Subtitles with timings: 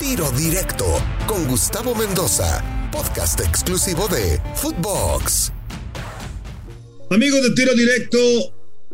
[0.00, 0.84] Tiro Directo
[1.26, 5.52] con Gustavo Mendoza, podcast exclusivo de Footbox.
[7.10, 8.18] Amigos de Tiro Directo,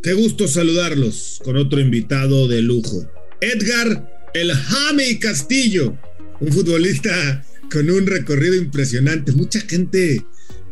[0.02, 3.06] qué gusto saludarlos con otro invitado de lujo.
[3.40, 5.96] Edgar El Jami Castillo,
[6.40, 9.32] un futbolista con un recorrido impresionante.
[9.32, 10.24] Mucha gente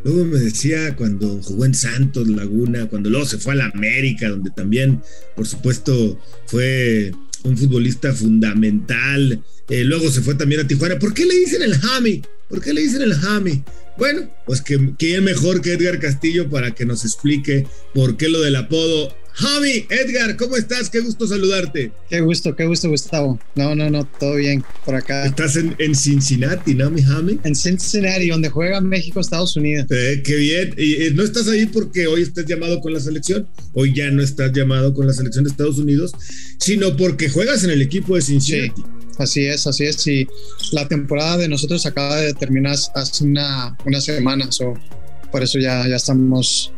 [0.03, 4.29] luego me decía cuando jugó en Santos Laguna, cuando luego se fue a la América,
[4.29, 5.01] donde también,
[5.35, 7.11] por supuesto, fue
[7.43, 9.41] un futbolista fundamental.
[9.69, 10.99] Eh, luego se fue también a Tijuana.
[10.99, 12.21] ¿Por qué le dicen el Jami?
[12.47, 13.63] ¿Por qué le dicen el Jami?
[13.97, 18.41] Bueno, pues que quién mejor que Edgar Castillo para que nos explique por qué lo
[18.41, 19.13] del apodo.
[19.39, 20.89] Jami, Edgar, ¿cómo estás?
[20.89, 21.93] Qué gusto saludarte.
[22.09, 23.39] Qué gusto, qué gusto, Gustavo.
[23.55, 25.25] No, no, no, todo bien por acá.
[25.25, 27.39] Estás en, en Cincinnati, ¿no, mi Jami?
[27.45, 29.85] En Cincinnati, donde juega México, Estados Unidos.
[29.91, 30.75] Eh, qué bien.
[30.77, 33.47] ¿Y eh, no estás ahí porque hoy estás llamado con la selección?
[33.71, 36.11] Hoy ya no estás llamado con la selección de Estados Unidos,
[36.57, 38.81] sino porque juegas en el equipo de Cincinnati.
[38.81, 38.87] Sí.
[39.19, 40.05] Así es, así es.
[40.05, 40.27] Y
[40.73, 44.73] la temporada de nosotros acaba de terminar hace una, una semana, so,
[45.31, 46.73] por eso ya, ya estamos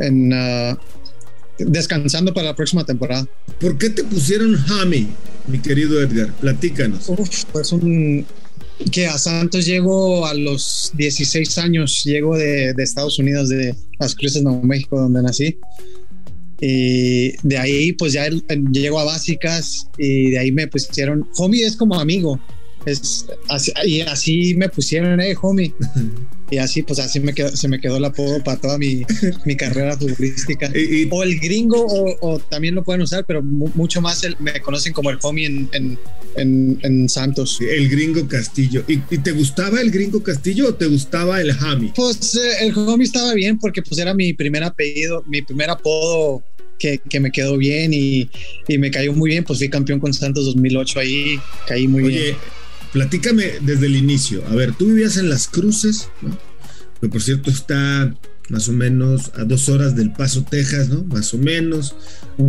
[0.00, 0.76] en, uh,
[1.66, 3.26] descansando para la próxima temporada.
[3.60, 5.08] ¿Por qué te pusieron Jami,
[5.46, 6.32] mi querido Edgar?
[6.34, 7.08] Platícanos.
[7.08, 8.26] Uf, pues un,
[8.90, 14.14] que a Santos llego a los 16 años, llego de, de Estados Unidos, de Las
[14.14, 15.58] Cruces, Nuevo México, donde nací.
[16.60, 18.28] Y de ahí, pues ya
[18.70, 22.40] llego a básicas y de ahí me pusieron, homie es como amigo.
[22.86, 25.72] Es, así, y así me pusieron, eh, homie.
[26.50, 29.02] Y así, pues así me quedó, se me quedó el apodo para toda mi,
[29.46, 30.70] mi carrera futbolística.
[30.74, 34.22] Y- y- o el gringo, o, o también lo pueden usar, pero mu- mucho más
[34.24, 35.98] el- me conocen como el homie en, en,
[36.36, 37.58] en, en Santos.
[37.60, 38.84] El gringo Castillo.
[38.86, 41.92] ¿Y, y te gustaba el gringo Castillo o te gustaba el Jami?
[41.96, 46.42] Pues eh, el homie estaba bien porque pues era mi primer apellido, mi primer apodo
[46.78, 48.28] que, que me quedó bien y,
[48.68, 49.44] y me cayó muy bien.
[49.44, 52.36] Pues fui campeón con Santos 2008 ahí, caí muy bien.
[52.92, 54.44] Platícame desde el inicio.
[54.48, 56.36] A ver, tú vivías en Las Cruces, ¿no?
[57.00, 58.14] Que por cierto está
[58.52, 61.02] más o menos a dos horas del Paso, Texas, ¿no?
[61.04, 61.94] Más o menos.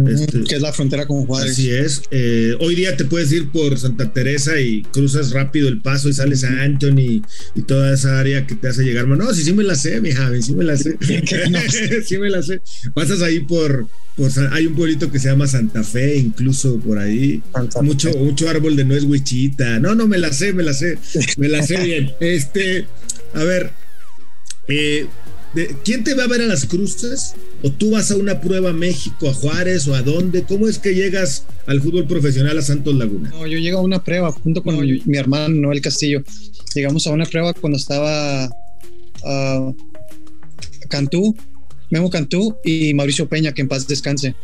[0.07, 1.51] este- que es la frontera con Juárez.
[1.53, 2.01] Así es.
[2.11, 6.13] Eh, hoy día te puedes ir por Santa Teresa y cruzas rápido el paso y
[6.13, 7.21] sales a Anthony
[7.55, 9.07] y toda esa área que te hace llegar.
[9.07, 10.97] No, sí, sí me la sé, mi Javi, sí me la sé.
[12.05, 12.61] Sí me la sé.
[12.93, 17.41] Pasas ahí por, por hay un pueblito que se llama Santa Fe, incluso por ahí.
[17.53, 18.19] Santa Mucho, Fe.
[18.19, 19.79] mucho árbol de nuez huichita.
[19.79, 20.97] No, no, me la sé, me la sé.
[21.37, 22.11] Me la sé bien.
[22.19, 22.87] Este,
[23.33, 23.71] a ver,
[24.67, 25.07] eh,
[25.53, 27.35] de- ¿quién te va a ver a las cruces?
[27.61, 30.43] ¿O tú vas a una prueba a México, a Juárez o a dónde?
[30.43, 33.29] ¿Cómo es que llegas al fútbol profesional a Santos Laguna?
[33.29, 36.23] No, yo llego a una prueba junto con mi, mi hermano Noel Castillo.
[36.75, 38.49] Llegamos a una prueba cuando estaba
[39.23, 39.71] ah,
[40.89, 41.35] Cantú,
[41.89, 44.35] Memo Cantú y Mauricio Peña, que en paz descanse.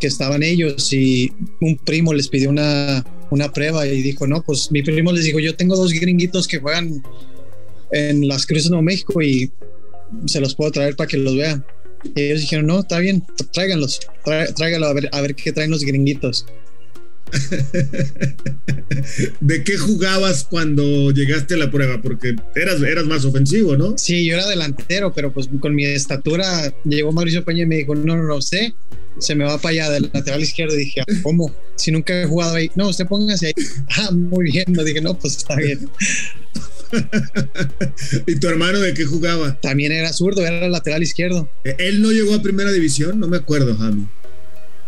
[0.00, 4.70] Que estaban ellos y un primo les pidió una, una prueba y dijo: No, pues
[4.70, 7.02] mi primo les dijo: Yo tengo dos gringuitos que juegan
[7.92, 9.50] en las Cruces de Nuevo México y
[10.26, 11.64] se los puedo traer para que los vean.
[12.14, 15.70] Y ellos dijeron: No, está bien, tráiganlos, trá- tráiganlos a ver, a ver qué traen
[15.70, 16.46] los gringuitos.
[19.40, 22.00] ¿De qué jugabas cuando llegaste a la prueba?
[22.00, 23.96] Porque eras, eras más ofensivo, ¿no?
[23.98, 27.94] Sí, yo era delantero, pero pues con mi estatura llegó Mauricio Peña y me dijo,
[27.94, 28.72] no, no, no, usted
[29.18, 30.74] se me va para allá del lateral izquierdo.
[30.74, 31.54] Y dije, "Ah, ¿cómo?
[31.76, 32.70] Si nunca he jugado ahí.
[32.74, 33.52] No, usted póngase ahí.
[33.96, 34.66] Ah, muy bien.
[34.68, 35.88] No dije, no, pues está bien.
[38.26, 39.58] ¿Y tu hermano de qué jugaba?
[39.60, 41.48] También era zurdo, era lateral izquierdo.
[41.64, 44.06] Eh, Él no llegó a primera división, no me acuerdo, Jami.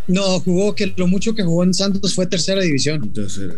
[0.08, 3.02] No, jugó, que lo mucho que jugó en Santos fue tercera división.
[3.04, 3.54] Entonces era.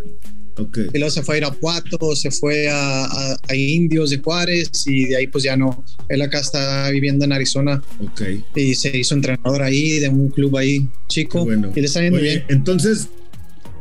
[0.57, 0.79] Ok.
[0.93, 5.05] Y luego se fue a Irapuato, se fue a, a- a Indios de Juárez y
[5.05, 5.85] de ahí pues ya no.
[6.09, 8.23] Él acá está viviendo en Arizona Ok.
[8.57, 11.45] y se hizo entrenador ahí de un club ahí chico.
[11.45, 11.71] Bueno.
[11.77, 12.45] Y le está yendo Oye, bien.
[12.49, 13.09] entonces,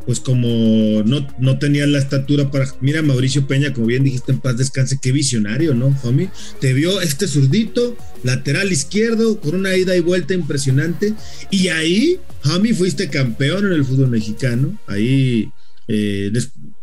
[0.08, 2.66] pues como no, no tenía la estatura para.
[2.80, 6.30] Mira, Mauricio Peña, como bien dijiste, en paz descanse, qué visionario, ¿no, homie?
[6.62, 11.12] Te vio este zurdito, lateral izquierdo, con una ida y vuelta impresionante.
[11.50, 12.18] Y ahí,
[12.50, 14.80] homie, fuiste campeón en el fútbol mexicano.
[14.86, 15.50] Ahí
[15.88, 16.32] eh,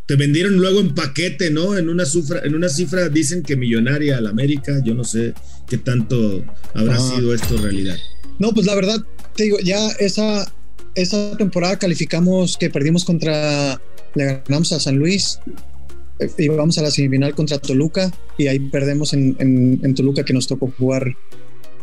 [0.05, 1.75] te vendieron luego en paquete, ¿no?
[1.75, 4.83] En una, cifra, en una cifra dicen que millonaria al América.
[4.85, 5.33] Yo no sé
[5.67, 6.45] qué tanto
[6.75, 7.15] habrá Ah.
[7.15, 7.97] sido esto realidad.
[8.37, 9.03] No, pues la verdad,
[9.35, 10.45] te digo, ya esa,
[10.95, 13.79] esa temporada calificamos que perdimos contra,
[14.15, 15.39] le ganamos a San Luis,
[16.19, 20.33] eh, íbamos a la semifinal contra Toluca y ahí perdemos en, en- en Toluca que
[20.33, 21.15] nos tocó jugar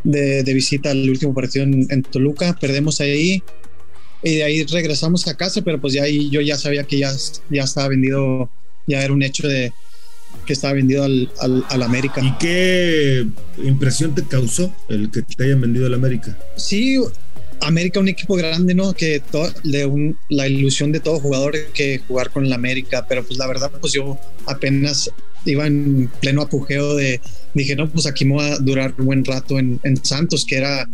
[0.05, 3.43] de, de visita al último partido en, en Toluca, perdemos ahí
[4.23, 7.13] y de ahí regresamos a casa, pero pues ya ahí yo ya sabía que ya,
[7.51, 8.51] ya estaba vendido,
[8.87, 9.73] ya era un hecho de
[10.47, 12.21] que estaba vendido al, al, al América.
[12.25, 13.27] ¿Y qué
[13.65, 16.37] impresión te causó el que te hayan vendido al América?
[16.57, 16.99] Sí,
[17.63, 18.93] América, un equipo grande, ¿no?
[18.93, 19.23] Que
[19.65, 23.71] de la ilusión de todo jugador que jugar con la América, pero pues la verdad,
[23.81, 25.11] pues yo apenas
[25.45, 27.21] iba en pleno apogeo de,
[27.55, 30.89] dije, no, pues aquí me voy a durar un buen rato en, Santos, que era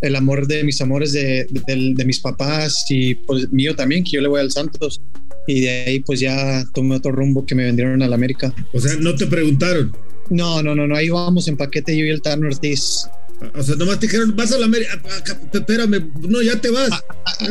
[0.00, 4.20] el amor de mis amores de, de, mis papás y pues mío también, que yo
[4.20, 5.00] le voy al Santos.
[5.46, 8.54] Y de ahí pues ya tomé otro rumbo que me vendieron a la América.
[8.72, 9.96] O sea, ¿no te preguntaron?
[10.28, 13.08] No, no, no, no, ahí vamos en paquete yo y el Tano Ortiz.
[13.54, 16.70] O sea, nomás te dijeron, vas a la América, ah, ah, espérame, no, ya te
[16.70, 16.90] vas.
[16.90, 17.48] Ah,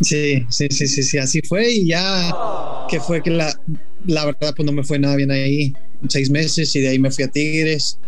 [0.00, 2.32] sí, sí, sí, sí, sí, así fue y ya
[2.88, 3.58] que fue que la,
[4.06, 5.72] la verdad pues no me fue nada bien ahí,
[6.08, 7.98] seis meses y de ahí me fui a Tigres.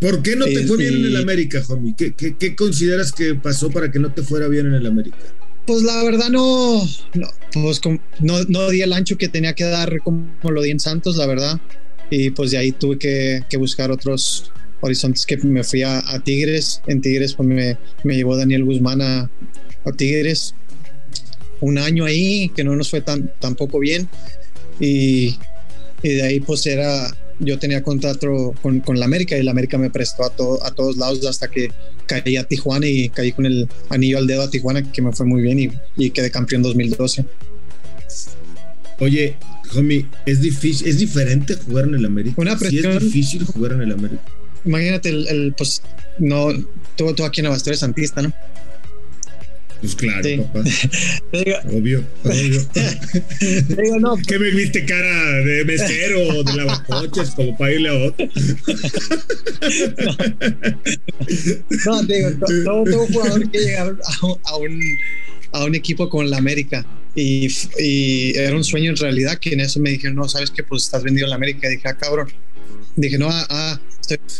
[0.00, 1.94] ¿Por qué no te fue bien en el América, homie?
[1.96, 5.16] ¿Qué, qué, consideras que pasó para que no te fuera bien en el América?
[5.66, 7.80] Pues la verdad no, no, pues
[8.20, 11.26] no, no di el ancho que tenía que dar como lo di en Santos, la
[11.26, 11.60] verdad.
[12.10, 16.82] Y pues de ahí tuve que, que buscar otros, horizontes que me fui a, Tigres.
[16.86, 19.30] En Tigres pues me, me llevó Daniel Guzmán a,
[19.96, 20.54] Tigres.
[21.60, 24.08] Un año ahí que no nos fue tan tampoco bien.
[24.80, 25.38] Y,
[26.02, 27.10] y, de ahí pues era,
[27.40, 30.96] yo tenía contrato con, con la América y la América me prestó a, a todos
[30.98, 31.70] lados hasta que
[32.06, 35.26] caí a Tijuana y caí con el anillo al dedo a Tijuana que me fue
[35.26, 37.24] muy bien y, y quedé campeón 2012.
[39.00, 39.36] Oye,
[39.76, 42.34] homie, es difícil, es diferente jugar en el América.
[42.36, 44.22] Una presión, es difícil jugar en el América
[44.64, 45.82] imagínate el, pues,
[46.18, 46.48] no,
[46.96, 48.32] tú, tú aquí en Abastor eres santista, ¿no?
[49.80, 50.60] Pues claro, papá.
[51.72, 52.60] obvio, obvio.
[53.82, 54.16] digo, no.
[54.26, 58.26] ¿Qué me viste cara de mesero o de lavacoches como para irle a otro?
[61.86, 62.30] no, digo,
[62.64, 64.80] todo, todo jugador que llega a, un,
[65.52, 66.84] a un equipo con la América
[67.14, 70.64] y, y, era un sueño en realidad que en eso me dijeron, no, sabes que
[70.64, 71.68] pues estás vendido en la América.
[71.68, 72.32] Y dije, ah, cabrón.
[72.98, 73.80] Dije, no, ah, ah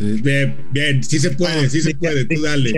[0.00, 2.72] bien, bien, sí se puede, ah, sí se puede, tú dale.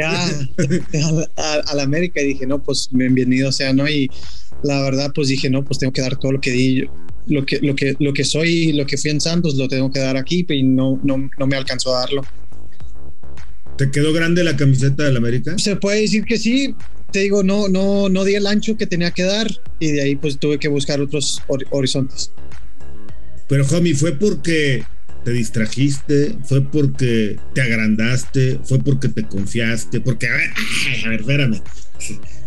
[1.37, 3.89] a, la América y dije, no, pues bienvenido sea, ¿no?
[3.89, 4.11] Y
[4.63, 6.85] la verdad, pues dije, no, pues tengo que dar todo lo que di,
[7.29, 10.01] lo que, lo que, lo que soy, lo que fui en Santos, lo tengo que
[10.01, 12.27] dar aquí y no, no, no me alcanzó a darlo.
[13.79, 15.57] ¿Te quedó grande la camiseta del América?
[15.57, 16.75] Se puede decir que sí.
[17.11, 20.17] Te digo, no, no, no di el ancho que tenía que dar y de ahí
[20.17, 22.31] pues tuve que buscar otros horizontes.
[23.49, 24.85] Pero, homie, fue porque
[25.25, 30.51] te distrajiste, fue porque te agrandaste, fue porque te confiaste, porque, a ver,
[31.05, 31.63] a ver, espérame.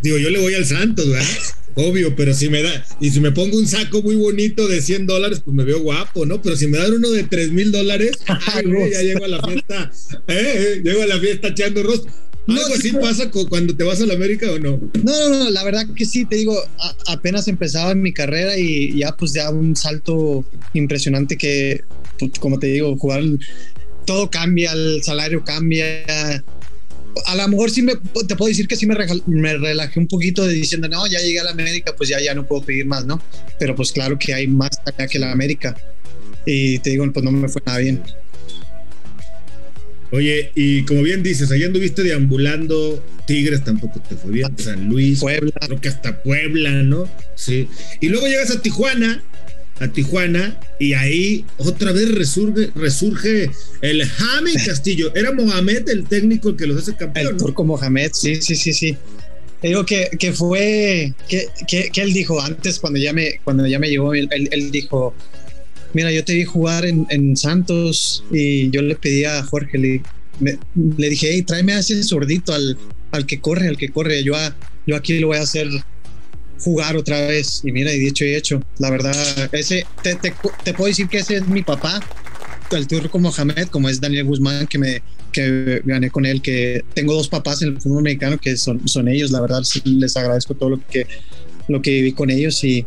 [0.02, 1.28] Digo, yo le voy al Santos, ¿verdad?
[1.76, 5.08] Obvio, pero si me da, y si me pongo un saco muy bonito de 100
[5.08, 6.42] dólares, pues me veo guapo, ¿no?
[6.42, 8.12] Pero si me dan uno de 3 mil dólares,
[8.92, 9.92] ya llego a la fiesta,
[10.28, 10.54] ¿eh?
[10.56, 10.82] ¿eh?
[10.84, 12.12] Llego a la fiesta echando rostro.
[12.48, 14.80] ¿Algo así pasa cuando te vas a la América o no?
[15.02, 16.58] No, no, no, la verdad que sí, te digo,
[17.08, 20.44] apenas empezaba mi carrera y ya pues ya un salto
[20.74, 21.84] impresionante que,
[22.20, 23.24] pues, como te digo, jugar,
[24.06, 26.04] todo cambia, el salario cambia.
[27.26, 27.94] A lo mejor sí me,
[28.28, 28.96] te puedo decir que sí me,
[29.28, 32.34] me relajé un poquito de diciendo, no, ya llegué a la América, pues ya, ya
[32.34, 33.22] no puedo pedir más, ¿no?
[33.58, 35.78] Pero pues claro que hay más allá que la América.
[36.46, 38.02] Y te digo, pues no me fue nada bien.
[40.14, 45.20] Oye, y como bien dices, allá anduviste deambulando, Tigres tampoco te fue bien, San Luis,
[45.20, 45.52] Puebla.
[45.60, 47.10] creo que hasta Puebla, ¿no?
[47.34, 47.68] Sí.
[48.00, 49.24] Y luego llegas a Tijuana,
[49.80, 53.50] a Tijuana, y ahí otra vez resurge, resurge
[53.82, 55.12] el Jame Castillo.
[55.16, 57.30] Era Mohamed el técnico el que los hace campeón.
[57.30, 58.96] El turco Mohamed, sí, sí, sí, sí.
[59.62, 63.66] Te digo que, que fue, que, que, que, él dijo antes, cuando ya me, cuando
[63.66, 65.16] ya me llegó, él, él dijo,
[65.94, 70.02] Mira, yo te vi jugar en, Santos y yo le pedí a Jorge, le,
[70.98, 72.78] le dije, hey, tráeme a ese zurdito, al,
[73.12, 74.24] al que corre, al que corre.
[74.24, 74.34] Yo,
[74.88, 75.68] yo aquí lo voy a hacer
[76.60, 77.62] jugar otra vez.
[77.64, 79.16] Y mira, y dicho y hecho, la verdad,
[79.52, 80.34] ese, te, te,
[80.64, 82.02] te puedo decir que ese es mi papá,
[82.72, 87.14] el turco Mohamed, como es Daniel Guzmán, que me que gané con él, que tengo
[87.14, 90.70] dos papás en el fútbol mexicano que son, son ellos, la verdad, les agradezco todo
[90.70, 91.08] lo que,
[91.68, 92.86] lo que viví con ellos y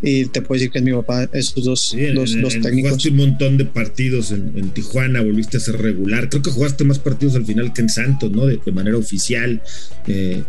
[0.00, 2.90] y te puedo decir que es mi papá, esos dos, dos, técnicos.
[2.92, 6.28] Jugaste un montón de partidos en, Tijuana, volviste a ser regular.
[6.28, 8.46] Creo que jugaste más partidos al final que en Santos, ¿no?
[8.46, 9.60] De, manera oficial.
[10.06, 10.44] Eh,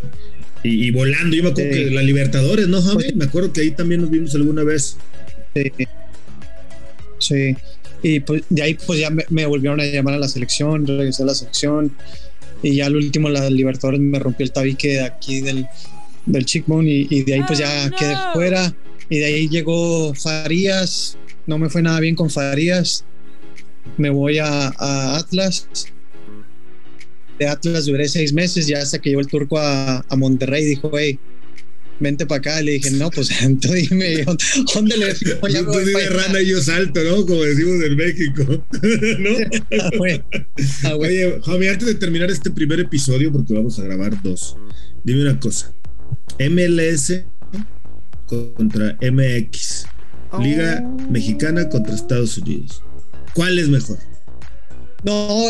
[0.61, 1.35] y, volando.
[1.35, 3.13] Yo me acuerdo que la Libertadores, ¿no, Jaime?
[3.15, 4.97] me acuerdo que ahí también nos vimos alguna vez.
[5.55, 5.71] Sí.
[7.17, 7.55] Sí.
[8.03, 11.25] Y pues de ahí pues ya me, volvieron a llamar a la selección, regresé a
[11.25, 11.91] la selección.
[12.61, 15.65] Y ya al último la Libertadores me rompió el tabique de aquí del,
[16.27, 18.75] del Chickbone y, de ahí pues ya ah, quedé fuera
[19.09, 23.03] y de ahí llegó Farías, no me fue nada bien con Farías.
[23.97, 25.67] Me voy a, Atlas.
[27.39, 31.17] De Atlas duré seis meses, ya hasta que llegó el turco a, Monterrey, dijo, hey,
[31.99, 32.61] vente para acá.
[32.61, 33.29] Le dije, no, pues
[33.61, 34.23] tú dime,
[34.75, 37.25] ¿dónde le Tú dices rana y yo salto, ¿no?
[37.25, 38.43] Como decimos en México,
[39.23, 39.79] ¿no?
[39.79, 39.89] Ah,
[40.83, 44.55] ah, Oye, Javi, antes de terminar este primer episodio, porque vamos a grabar dos,
[45.03, 45.73] dime una cosa.
[46.39, 47.23] MLS
[48.29, 49.85] contra MX.
[50.39, 51.11] Liga oh.
[51.11, 52.83] Mexicana contra Estados Unidos.
[53.33, 53.97] ¿Cuál es mejor?
[55.03, 55.45] No,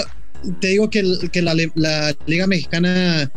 [0.62, 3.32] te digo que, que la, la, Liga Mexicana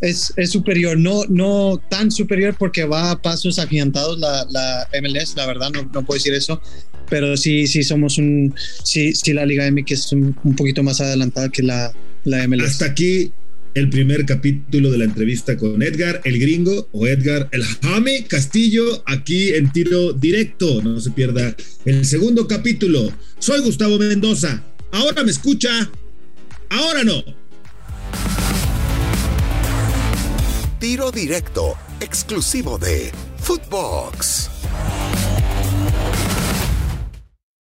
[0.00, 5.34] es, es, superior, no, no tan superior porque va a pasos agigantados la, la MLS,
[5.36, 6.60] la verdad, no, no, puedo decir eso,
[7.08, 8.54] pero sí, sí somos un,
[8.84, 11.92] sí, sí la Liga MX es un, un poquito más adelantada que la,
[12.24, 12.64] la MLS.
[12.64, 13.32] Hasta aquí
[13.78, 19.02] el primer capítulo de la entrevista con Edgar el Gringo o Edgar el Jame Castillo
[19.06, 20.82] aquí en tiro directo.
[20.82, 21.54] No se pierda
[21.84, 23.12] el segundo capítulo.
[23.38, 24.62] Soy Gustavo Mendoza.
[24.90, 25.90] Ahora me escucha.
[26.70, 27.22] Ahora no.
[30.80, 34.57] Tiro directo, exclusivo de Footbox.